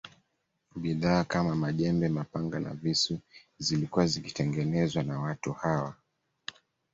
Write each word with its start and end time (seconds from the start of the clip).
Bidhaa 0.75 1.23
kama 1.23 1.55
majembe 1.55 2.09
mapanga 2.09 2.59
na 2.59 2.73
visu 2.73 3.19
zilikuwa 3.57 4.07
zikitengenezwa 4.07 5.03
na 5.03 5.19
watu 5.19 5.53
hawa 5.53 5.95